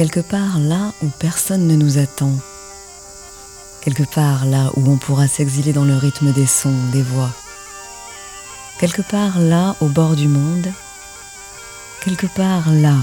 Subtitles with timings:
[0.00, 2.32] quelque part là où personne ne nous attend,
[3.82, 7.28] quelque part là où on pourra s'exiler dans le rythme des sons, des voix,
[8.78, 10.72] quelque part là au bord du monde,
[12.02, 12.94] quelque part là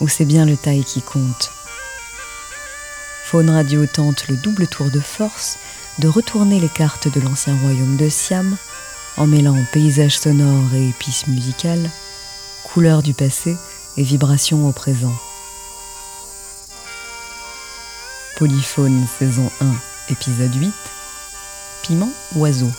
[0.00, 1.50] où c'est bien le taille qui compte.
[3.26, 5.58] Faune Radio tente le double tour de force
[5.98, 8.56] de retourner les cartes de l'ancien royaume de Siam
[9.18, 11.90] en mêlant paysage sonore et épices musicales,
[12.64, 13.54] couleurs du passé
[13.98, 15.12] et vibrations au présent.
[18.37, 19.67] Polyphone saison 1
[20.09, 20.71] épisode 8
[21.83, 22.71] Piment oiseau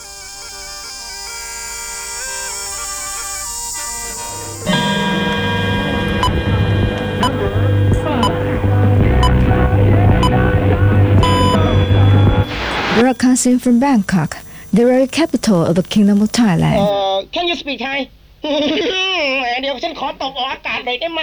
[13.01, 14.39] Broadcasting from Bangkok,
[14.73, 16.79] the very capital of the Kingdom of Thailand.
[16.79, 18.11] Uh, can you speak Thai
[19.61, 21.21] เดี๋ยวฉันขอตกออกอากาศหน่อยได้ไหม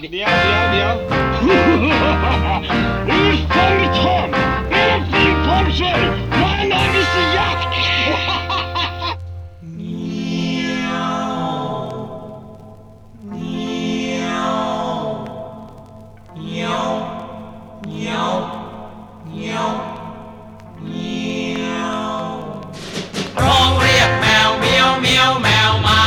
[0.00, 0.28] เดี๋ยว
[0.72, 0.92] เดี๋ยว
[3.02, 3.09] เดี๋ยว
[3.41, 4.33] Who's from Tom?
[4.71, 6.01] Anything from Shay?
[6.41, 7.59] My name is Yak.
[23.43, 26.01] ร้องเรียกแมวเมียวเมียวแมวมา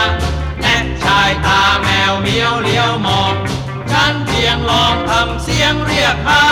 [0.60, 3.34] แนะชายตาแมวเมียวเลี้ยวมอง
[3.90, 6.42] ฉันเพียงลองทำเสียงเรียกหา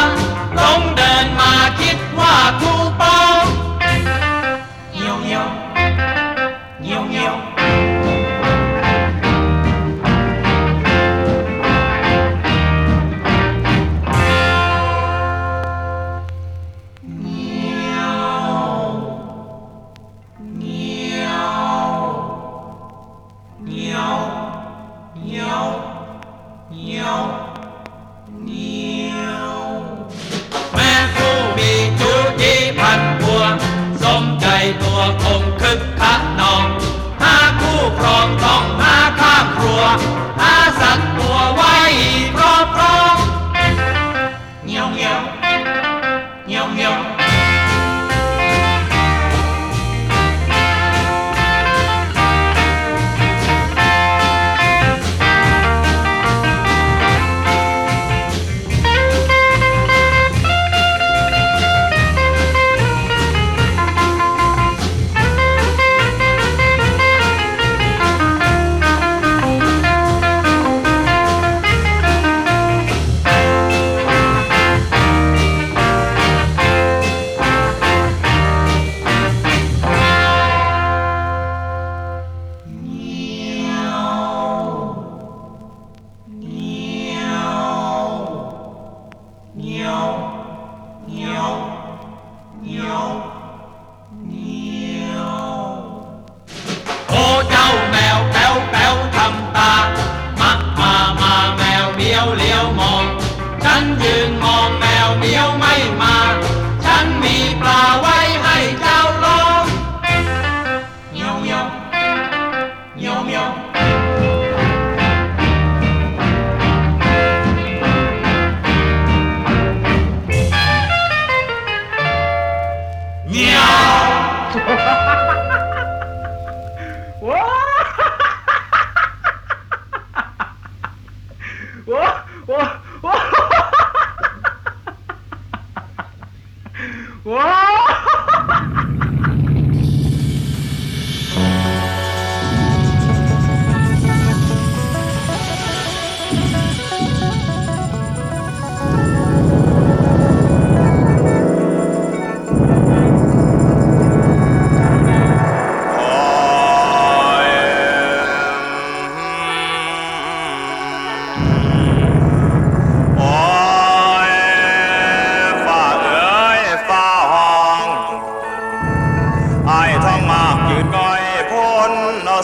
[0.59, 2.72] ลงเดินมาคิดว่าถู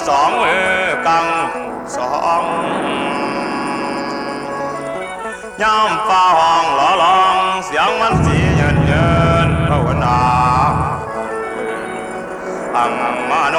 [0.07, 0.69] สองมือ
[1.07, 1.27] กัง
[1.97, 2.11] สอ
[2.41, 2.43] ง
[5.63, 9.09] ย่ำฟ้าห้องหล่อลองเสียงมันสีเยินเยิ
[9.47, 10.19] นภาวนา
[12.77, 12.93] อัง
[13.31, 13.57] มาโน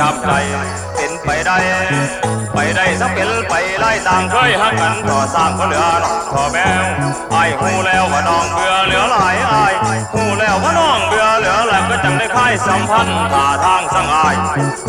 [0.00, 0.32] จับใจ
[0.96, 1.56] เป็นไปได้
[2.54, 6.84] ไปได้สักเป็นไปไล่ต่างเคยหักกันต่อสร้างก็เหลือน้องต่อแมว
[7.32, 9.64] ไอ้หูแล้วว่าน้องเบื่อเหลือหลายไอ้
[10.12, 14.36] หูแล้วว่าน้องเบื่อเหลือหลายก็จังได้ค่ายสัมพันธ์ท่าทางสังอาย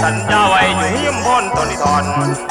[0.04, 2.04] สัญญาไว้อยู่หิมพ้นตนนิทอน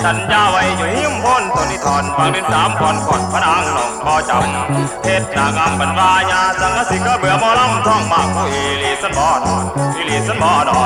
[0.04, 9.64] สัญญาไว้อยู่หิมพ้นตนนิทอนฟังดินสามก่อนก่อนพระนางหลอกบ่จำเทศนางามบรรวายาสังสิก็เบื่อมอลำท่องมากผู้อีลีสันบ่ดอน
[9.96, 10.80] อีลีสันบ่ดอ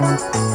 [0.00, 0.49] น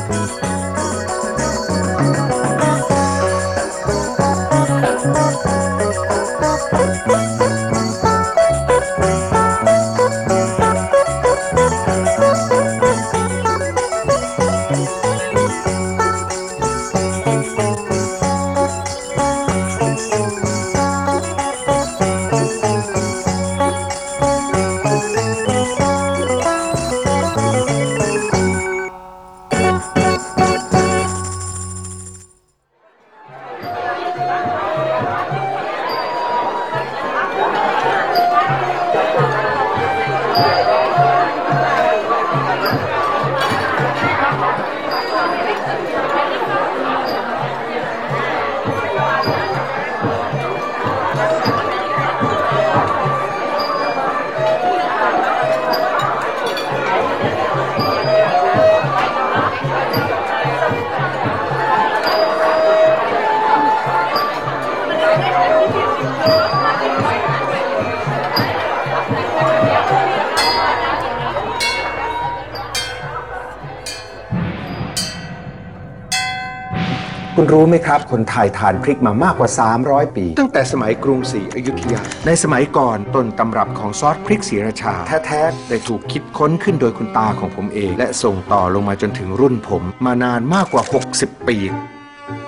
[77.46, 79.50] คุณรู้ไหมครับ คนไทยทานพริกมามากกว่า
[79.84, 84.94] 300 ปี ตั้งแต่สมัยกรุงศรีอยุธยา ในสมัยก่อนต้นตำรับของซอสพริกศรีราชา
[85.26, 90.84] แท้ๆได้ถูกคิดค้นขึ้นโดยคุณตาของผมเอง และส่งต่อลงมาจนถึงรุ่นผมมานานมากกว่า
[91.16, 91.58] 60 ปี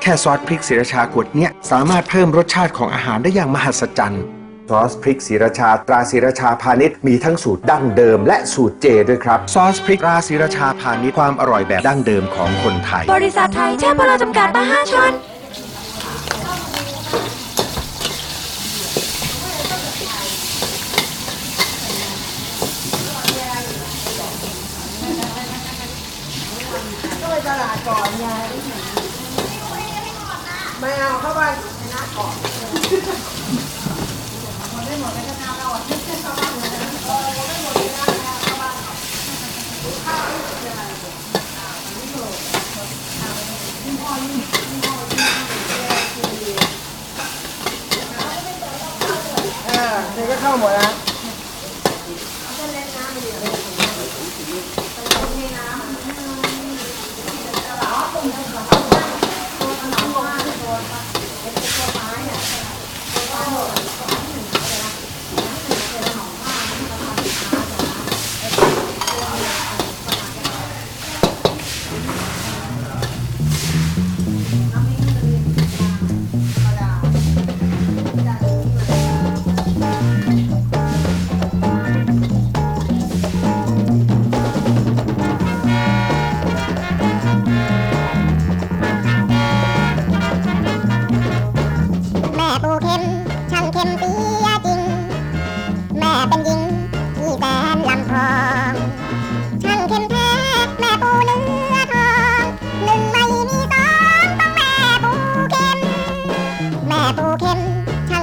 [0.02, 4.24] แค่ซอสพริกศรีราชาขวดเนี้ยสามารถเพิ่มรสชาติของอาหารได้อย่างมหัศจรรย์
[4.70, 15.14] ซอสพริกศรีราชาตราศรีราชาพาณิชย์มีทั้งสูตรดั้งเดิมและสูตรเจด้วยครับ ซอสพริกตราศรีราชาพาณิชย์ความอร่อยแบบดั้งเดิมของคนไทย บริษัทไทยเช่พเราจำกัดมา5ช้อน
[50.60, 51.07] แ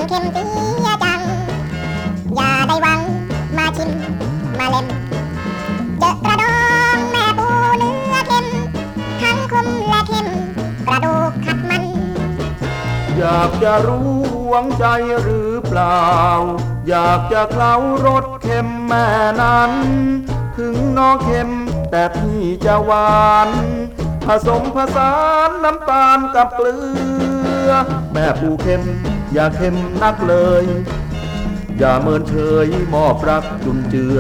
[0.08, 0.44] เข็มเปี
[0.86, 1.20] ยจัง
[2.34, 3.00] อย่าได้หวัง
[3.56, 3.90] มาชิม
[4.58, 4.86] มาเล่ม
[5.98, 6.56] เจอกระดอ
[6.96, 7.46] งแม่ปู
[7.78, 8.46] เนื้อเข็ม
[9.20, 10.28] ทั้งคมและเข็ม
[10.86, 11.84] กระดูกขัดมัน
[13.18, 14.84] อยากจะรู้หวงใจ
[15.22, 16.04] หรือเปล่า
[16.88, 17.74] อยากจะเคล้า
[18.06, 19.06] รสเค็มแม่
[19.42, 19.72] นั้น
[20.56, 21.50] ถึงน้องเค็ม
[21.90, 23.48] แต่พี่จะหวาน
[24.26, 25.14] ผสมผสา
[25.48, 26.76] นน้ำตาลกับเกลื
[27.66, 27.70] อ
[28.12, 28.84] แม่ปูเค็ม
[29.36, 30.64] อย่าเค็มนักเลย
[31.78, 32.34] อย่าเมินเฉ
[32.66, 34.18] ยมอบรักจุนเจือ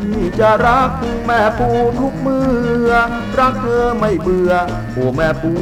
[0.00, 0.90] พี่จะรัก
[1.26, 1.68] แม่ปู
[2.00, 2.46] ทุกเมื่
[2.88, 2.90] อ
[3.38, 4.52] รักเธอไม่เบื่อ
[4.92, 5.52] โอ้แม่ปู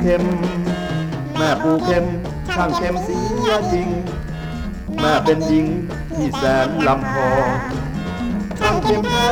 [0.00, 0.24] เค็ม
[1.36, 2.04] แม่ปูเค็ม
[2.54, 3.88] ช่างเค็มเสียจริง
[5.00, 5.66] แม่เป็นหญิง
[6.14, 7.46] ที่แสนลำพอง
[8.58, 9.28] ช่างเค็มแท้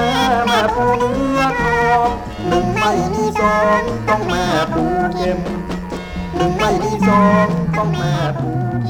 [0.48, 2.08] แม่ปูเนื้อทอง
[2.48, 4.84] หนึ่งไม่มีสองต้องแม่ปู
[5.16, 5.40] เค็ม
[6.38, 8.50] หนึ่งไม่มีสองต้องมาปู
[8.84, 8.88] เ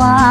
[0.00, 0.29] กว่า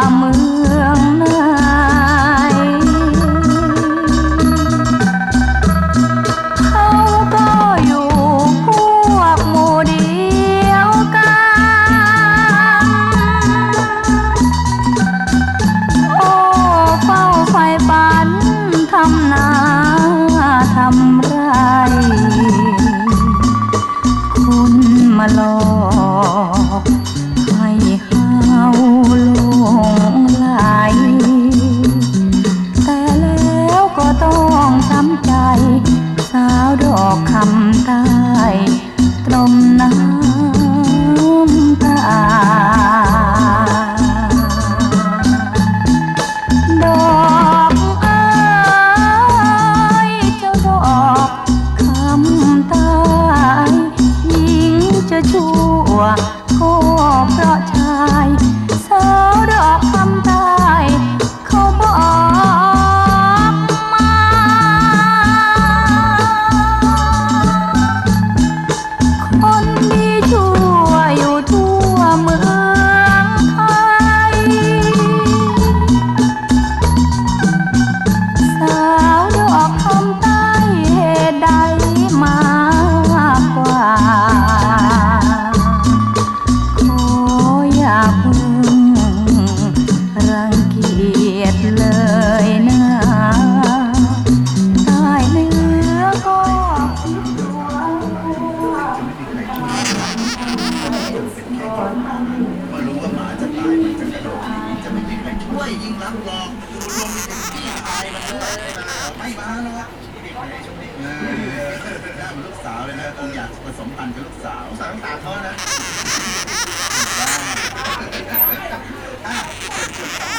[113.18, 115.54] คงอยากผสมพันธุ์กับลูกสาวสาวตาเขานะ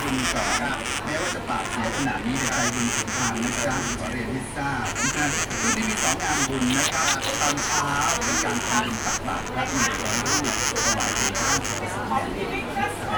[0.02, 0.58] บุญก่อน
[1.04, 4.84] แม้ว่าจะปากเสียขนาดนี้แต่ใจบุญสุนทานนะจ๊ะขอเรียนให้ทราบ
[5.16, 5.26] นะ
[5.62, 7.06] รุ่นนี้มีสองงานบุญนะครับ
[7.40, 7.92] ตอนเช้า
[8.24, 10.44] เป็นการทำบุญตักบาตรพระหนึ่งร้อยรูป
[10.84, 12.54] ถวายเป็นพระราชกุศลแด่ใน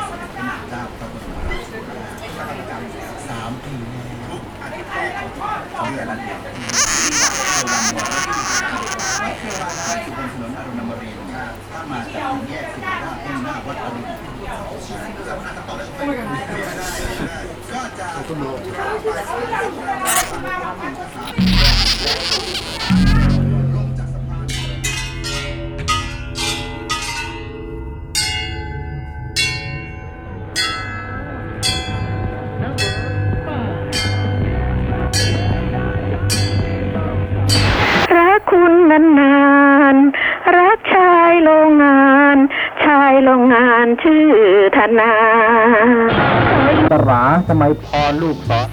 [0.09, 1.81] สมเด็จพระนางเจ้าพระบรมราชินี
[2.71, 2.83] นาร
[3.29, 3.75] สามปี
[4.27, 5.11] ทุกอาทิตย์แรก
[5.77, 6.37] ของเดือนละเดือ
[6.91, 6.92] น
[17.73, 42.03] ก็จะายโรงงา
[42.35, 42.37] น
[42.85, 44.27] ชายโรงงานชื่อ
[44.77, 45.13] ธนา
[46.93, 48.69] ตราสมัยพรลูกสอน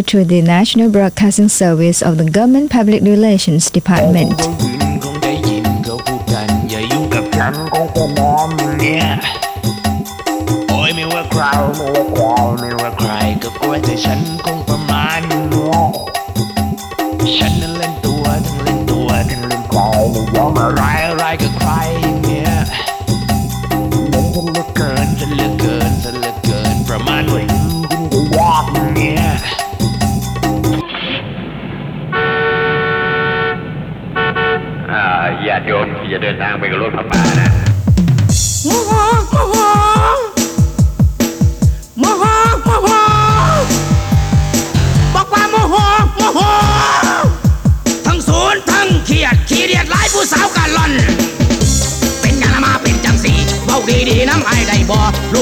[0.00, 4.32] to the National Broadcasting Service of the Government Public Relations Department.
[21.38, 22.11] ค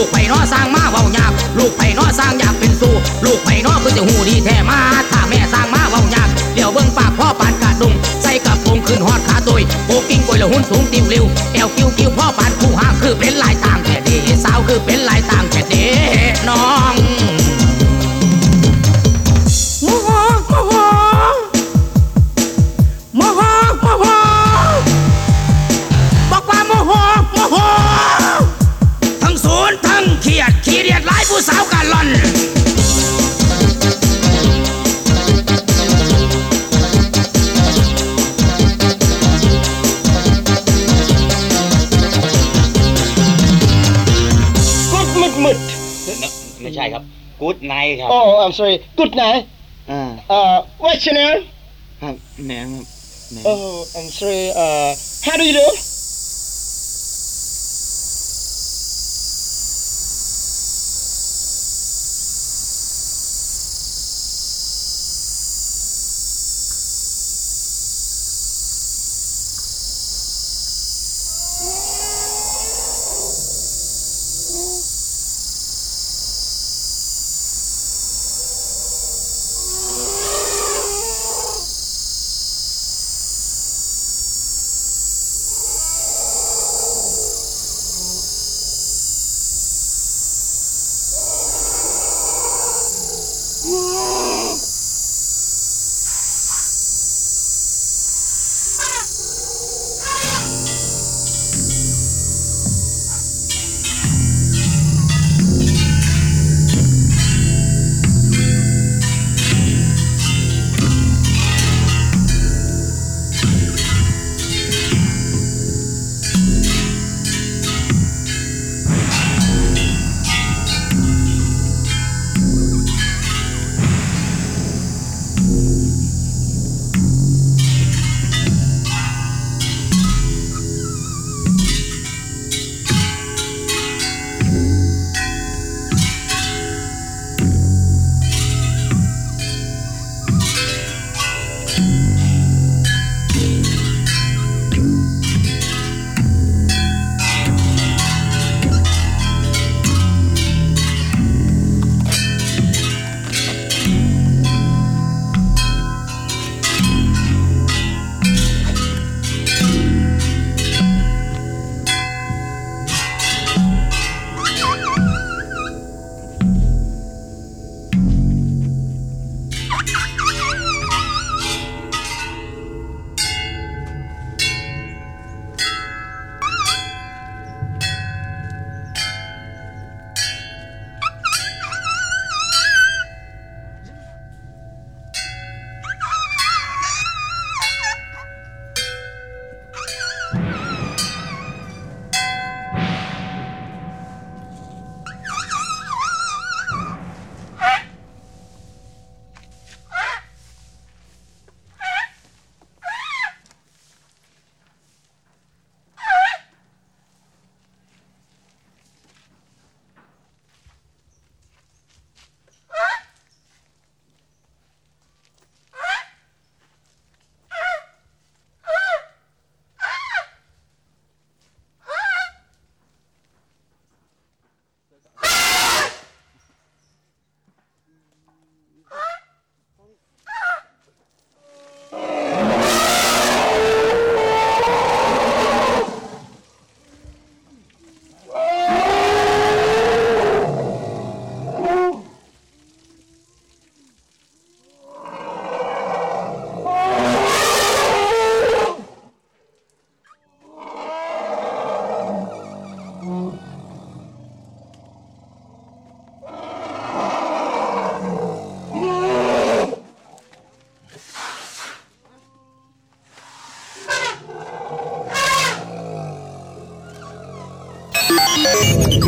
[0.01, 14.11] ลูกไผ่นอสร้างมาเว้ายากลูกไผ่นอสร้างอยากเป็นสู้ลูกไผ่นอคือจะหูดีแท้มาถ้าแม่สร้างมาเว้ายากเดี๋ยวเบิ่งปากพ่อปานกาดดุงใส่กับปงขึ้นหอดขาตุยโปกิ้งกวยละหุ่นสูงติวเร็วแอวกิ้วกิ้วพ่อปานคู่ห้างคือเป็นลายต่างแค่เด
[14.45, 15.75] สาวคือเป็นลายต่างแค่เด
[16.49, 17.00] น้อง
[46.81, 47.03] ช่ครับ
[47.41, 49.43] กู๊ดไนท์ครับ Oh I'm sorry Good night
[49.91, 50.03] อ่า
[50.37, 51.41] uh What's your name
[52.03, 52.15] ครับ
[52.47, 52.87] แหนมครับ
[53.33, 54.89] แหนม Oh I'm sorry uh
[55.27, 55.67] How do you do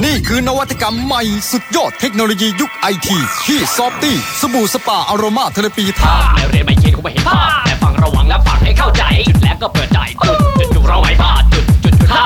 [0.04, 12.24] นี่คือนวัตกรรมใหม่สุดยอดเทคโนโลยียุคไอทีที่ซอฟตี้สบู่สปาอโรมาเทเลปีทาไม่เรียนไม่เขียนคงไม่เห็นภาพแต่ฟังระวังและฟังให้เข้าใจจุดแล้วก็เปิดใจจุดจุดจุดเราไม่พลาดจุดจุดจุดฮ่า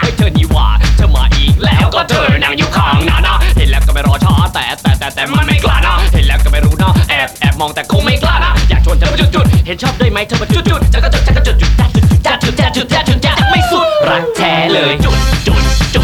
[0.00, 15.62] เฮ้เธอนี่ว่าเธอมาอีกแล้วก็เธอนั่งอยู่ข้างนานะเห็นแล้วก็ไม่รอช้าแต่แต่แต่แต่มันไม่กล้านะเห็นแล้วก็ไม่รู้นะแอบแอบมองแต่คงไม่กล้านะอยากชวนเธอมาจุดจุดเห็นชอบได้ไหมเธอมาจุดจุดจะก็จุดจะก็จุดจุดจ้าจุดจ้าจุดจ้าจุดจ้าจุดจ้าไม่สุดรักแท้เลยจุดจุด
[15.94, 16.02] จุ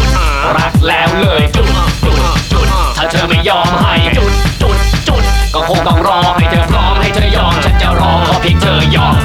[0.57, 1.67] รักแล้วเลยจุด
[2.05, 2.15] จุด
[2.51, 2.65] จุด
[2.97, 4.77] ถ้าเธอไม่ยอมให้จุดจุด
[5.07, 5.21] จุด
[5.53, 9.15] ก็คงต้องรอให้เธอพร้อมให้เธอยอมฉันจะรอขอเพียงเธอยอม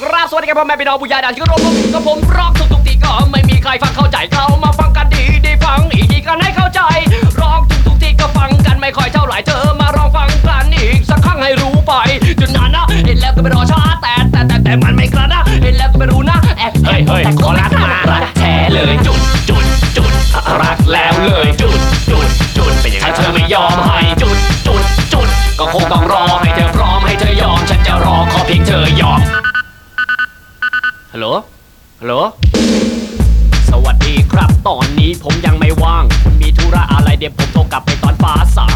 [0.00, 6.80] กราบสวัสดีครับพ่อแม่พี่น้องผู้ใหญ่ด่านที่เคารพผมกับผมร้องทุกทุกทีก็ไม่มีใครฟังเข้าใจเขามาฟังกันดีดีฟังอีกทีกันให้เข้าใจ
[7.40, 11.92] ร้องทุกทุกทีก็ฟังกันไม่ค่อยเท่าไหร่เธอมาลองฟังกันอีกสักครั้งให้รู้ไป
[12.40, 13.69] จุดนั้นนะเห็นแล้วก็ไม่รอ
[37.80, 38.69] ลับไปตอนฟ้าสางขอบคุณครับส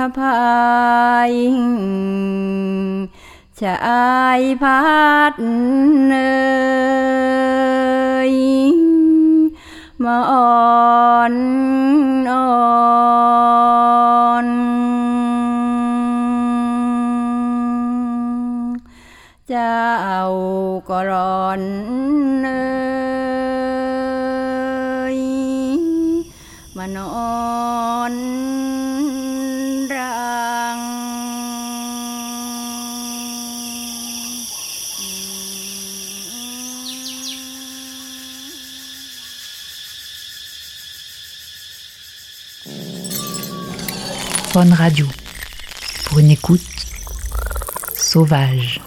[0.00, 0.38] พะพา
[1.30, 1.32] ย
[3.60, 4.80] ชายพั
[5.32, 5.34] ด
[6.08, 6.14] เน
[8.30, 8.32] ย
[10.04, 11.34] มาอ่อน
[12.30, 12.56] อ่อ
[14.44, 14.46] น
[19.48, 19.84] เจ้า
[20.88, 21.60] ก็ร้อน
[22.42, 22.46] เน
[22.78, 22.79] ย
[44.68, 45.06] Radio.
[46.04, 46.60] Pour une écoute
[47.96, 48.80] sauvage.